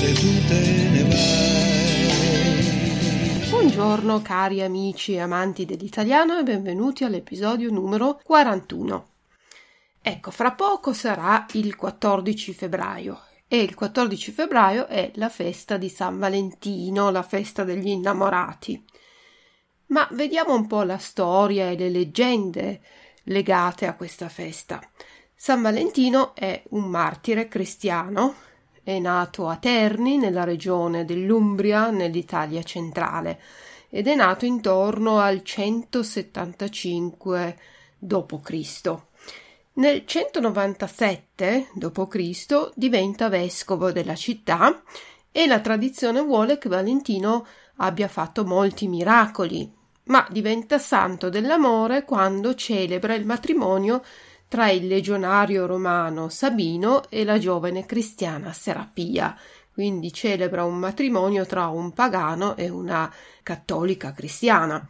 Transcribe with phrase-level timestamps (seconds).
[0.00, 0.60] se tu te
[0.92, 1.50] ne vai.
[3.50, 9.08] Buongiorno cari amici e amanti dell'italiano e benvenuti all'episodio numero 41.
[10.00, 15.90] Ecco, fra poco sarà il 14 febbraio e il 14 febbraio è la festa di
[15.90, 18.82] San Valentino, la festa degli innamorati.
[19.88, 22.80] Ma vediamo un po' la storia e le leggende
[23.24, 24.80] legate a questa festa.
[25.34, 28.48] San Valentino è un martire cristiano,
[28.90, 33.40] è nato a Terni, nella regione dell'Umbria, nell'Italia centrale,
[33.88, 37.58] ed è nato intorno al 175
[37.98, 38.94] d.C.
[39.74, 42.70] Nel 197 d.C.
[42.74, 44.82] diventa vescovo della città
[45.30, 49.72] e la tradizione vuole che Valentino abbia fatto molti miracoli,
[50.04, 54.02] ma diventa santo dell'amore quando celebra il matrimonio
[54.50, 59.38] tra il legionario romano Sabino e la giovane cristiana Serapia.
[59.72, 63.08] Quindi celebra un matrimonio tra un pagano e una
[63.44, 64.84] cattolica cristiana.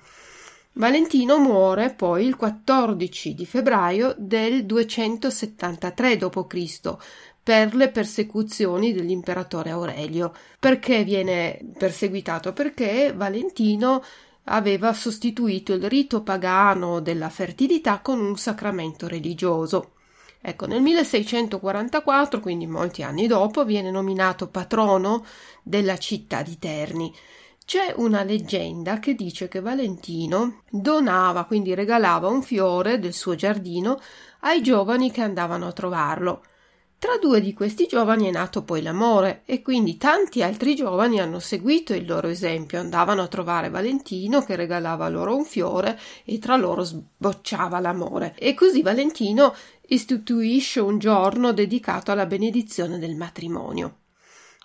[0.73, 6.97] Valentino muore poi il 14 di febbraio del 273 d.C.
[7.43, 10.33] per le persecuzioni dell'imperatore Aurelio.
[10.59, 12.55] Perché viene perseguitato?
[12.55, 14.03] Perché Valentino
[14.45, 19.93] aveva sostituito il rito pagano della fertilità con un sacramento religioso.
[20.41, 25.25] Ecco, nel 1644, quindi molti anni dopo, viene nominato patrono
[25.63, 27.15] della città di Terni.
[27.65, 34.01] C'è una leggenda che dice che Valentino donava, quindi regalava un fiore del suo giardino
[34.41, 36.43] ai giovani che andavano a trovarlo.
[37.01, 41.39] Tra due di questi giovani è nato poi l'amore e quindi tanti altri giovani hanno
[41.39, 46.57] seguito il loro esempio, andavano a trovare Valentino che regalava loro un fiore e tra
[46.57, 48.35] loro sbocciava l'amore.
[48.37, 49.55] E così Valentino
[49.87, 54.00] istituisce un giorno dedicato alla benedizione del matrimonio.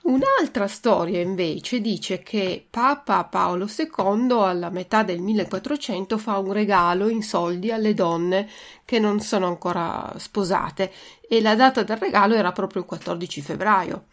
[0.05, 7.09] Un'altra storia invece dice che Papa Paolo II alla metà del 1400 fa un regalo
[7.09, 8.47] in soldi alle donne
[8.85, 10.91] che non sono ancora sposate
[11.27, 14.05] e la data del regalo era proprio il 14 febbraio.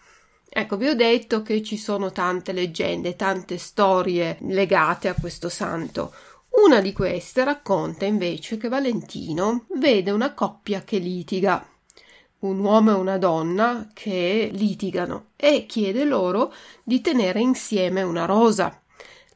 [0.49, 6.15] Ecco, vi ho detto che ci sono tante leggende, tante storie legate a questo santo.
[6.65, 11.67] Una di queste racconta invece che Valentino vede una coppia che litiga
[12.43, 18.81] un uomo e una donna che litigano e chiede loro di tenere insieme una rosa.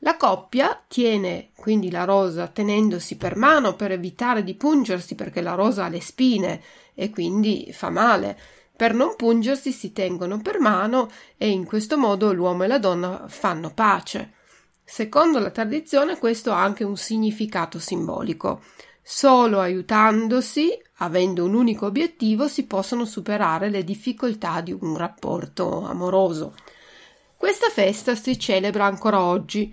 [0.00, 5.54] La coppia tiene quindi la rosa tenendosi per mano per evitare di pungersi perché la
[5.54, 6.62] rosa ha le spine
[6.94, 8.38] e quindi fa male.
[8.76, 13.24] Per non pungersi si tengono per mano e in questo modo l'uomo e la donna
[13.28, 14.32] fanno pace.
[14.84, 18.62] Secondo la tradizione questo ha anche un significato simbolico.
[19.08, 26.56] Solo aiutandosi, avendo un unico obiettivo, si possono superare le difficoltà di un rapporto amoroso.
[27.36, 29.72] Questa festa si celebra ancora oggi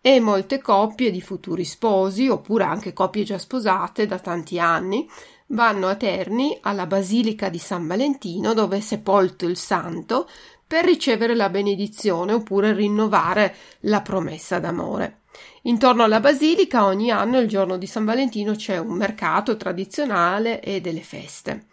[0.00, 5.08] e molte coppie di futuri sposi, oppure anche coppie già sposate da tanti anni,
[5.46, 10.28] vanno a Terni alla Basilica di San Valentino, dove è sepolto il santo,
[10.66, 15.21] per ricevere la benedizione oppure rinnovare la promessa d'amore.
[15.62, 20.80] Intorno alla basilica ogni anno il giorno di San Valentino c'è un mercato tradizionale e
[20.80, 21.66] delle feste.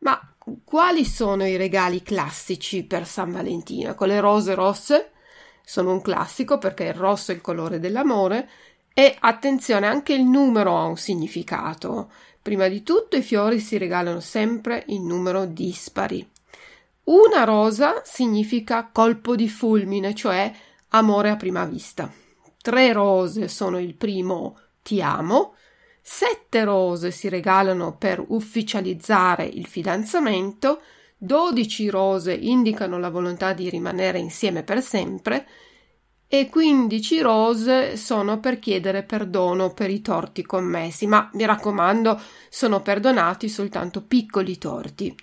[0.00, 0.20] Ma
[0.64, 3.94] quali sono i regali classici per San Valentino?
[3.94, 5.10] Con le rose rosse
[5.64, 8.48] sono un classico perché il rosso è il colore dell'amore
[8.92, 12.12] e attenzione anche il numero ha un significato.
[12.40, 16.30] Prima di tutto i fiori si regalano sempre in numero dispari.
[17.04, 20.52] Una rosa significa colpo di fulmine, cioè
[20.90, 22.22] amore a prima vista
[22.64, 25.54] tre rose sono il primo ti amo,
[26.00, 30.80] sette rose si regalano per ufficializzare il fidanzamento,
[31.18, 35.46] dodici rose indicano la volontà di rimanere insieme per sempre.
[36.26, 42.18] E 15 rose sono per chiedere perdono per i torti commessi, ma mi raccomando,
[42.48, 45.14] sono perdonati soltanto piccoli torti.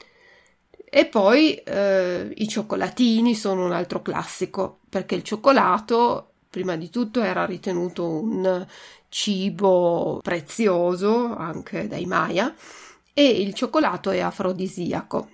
[0.93, 7.21] E poi eh, i cioccolatini sono un altro classico, perché il cioccolato prima di tutto
[7.21, 8.67] era ritenuto un
[9.07, 12.53] cibo prezioso anche dai Maya
[13.13, 15.29] e il cioccolato è afrodisiaco.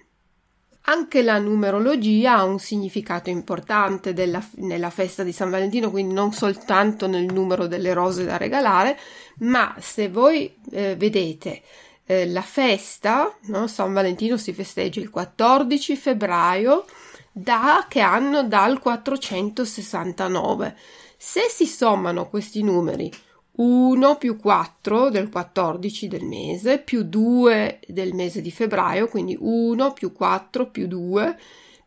[0.89, 6.31] Anche la numerologia ha un significato importante della, nella festa di San Valentino, quindi non
[6.31, 8.97] soltanto nel numero delle rose da regalare,
[9.39, 11.61] ma se voi eh, vedete
[12.05, 13.67] eh, la festa, no?
[13.67, 16.85] San Valentino si festeggia il 14 febbraio,
[17.33, 18.43] da che anno?
[18.43, 20.77] Dal 469.
[21.19, 23.11] Se si sommano questi numeri
[23.53, 29.93] 1 più 4 del 14 del mese più 2 del mese di febbraio, quindi 1
[29.93, 31.39] più 4 più 2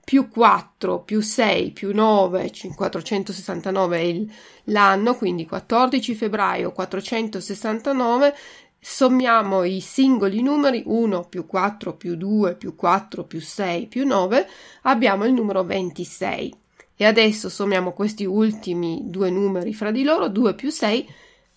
[0.03, 4.33] più 4 più 6 più 9, 469 è il,
[4.65, 8.35] l'anno, quindi 14 febbraio 469
[8.81, 14.49] sommiamo i singoli numeri 1 più 4 più 2 più 4 più 6 più 9
[14.83, 16.60] abbiamo il numero 26
[17.01, 21.11] e adesso sommiamo questi ultimi due numeri fra di loro 2 più 6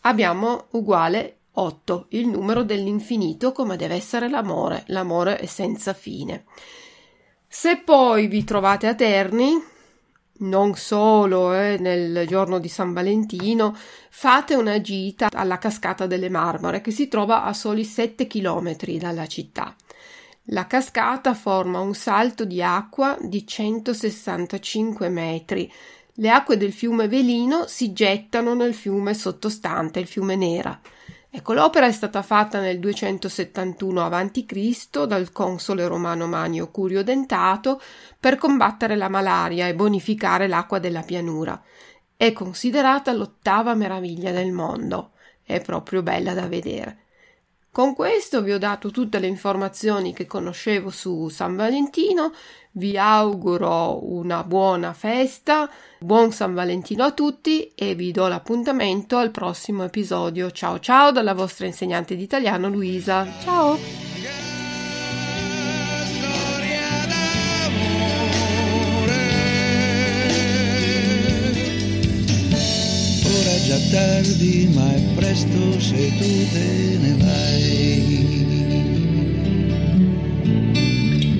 [0.03, 6.45] abbiamo uguale 8 il numero dell'infinito come deve essere l'amore l'amore è senza fine
[7.45, 9.61] se poi vi trovate a Terni
[10.43, 13.77] non solo eh, nel giorno di San Valentino,
[14.09, 19.27] fate una gita alla cascata delle Marmore che si trova a soli 7 km dalla
[19.27, 19.75] città.
[20.47, 25.71] La cascata forma un salto di acqua di 165 metri.
[26.15, 30.77] Le acque del fiume Velino si gettano nel fiume sottostante, il fiume Nera.
[31.29, 35.05] Ecco, l'opera è stata fatta nel 271 a.C.
[35.05, 37.81] dal console romano Manio Curio Dentato
[38.19, 41.59] per combattere la malaria e bonificare l'acqua della pianura.
[42.17, 45.11] È considerata l'ottava meraviglia del mondo.
[45.41, 47.02] È proprio bella da vedere.
[47.73, 52.31] Con questo vi ho dato tutte le informazioni che conoscevo su San Valentino,
[52.73, 55.67] vi auguro una buona festa,
[55.97, 60.51] buon San Valentino a tutti e vi do l'appuntamento al prossimo episodio.
[60.51, 63.27] Ciao ciao dalla vostra insegnante di italiano Luisa.
[63.41, 64.12] Ciao!
[73.93, 78.41] Tardi, ma è presto se tu te ne vai.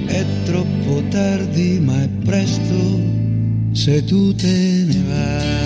[0.06, 3.00] È troppo tardi, ma è presto
[3.72, 5.63] se tu te ne vai.